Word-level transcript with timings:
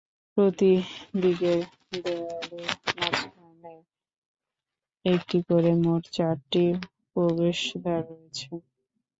প্রতি 0.37 0.71
দিকের 1.17 1.59
দেয়ালের 1.95 2.67
মাঝখানে 2.97 3.73
একটি 5.05 5.37
করে 5.47 5.71
মোট 5.83 6.03
চারটি 6.15 6.63
প্রবেশদ্বার 7.11 7.99
রয়েছে। 8.09 8.49